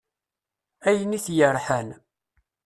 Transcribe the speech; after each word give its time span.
Ayen 0.87 1.17
it-yerḥan. 1.17 1.89